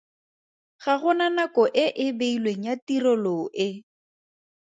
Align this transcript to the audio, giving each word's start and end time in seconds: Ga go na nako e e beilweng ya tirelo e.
Ga 0.83 0.93
go 1.01 1.11
na 1.19 1.27
nako 1.35 1.63
e 1.83 1.85
e 2.05 2.07
beilweng 2.17 2.65
ya 2.67 2.75
tirelo 2.85 3.37
e. 3.65 3.67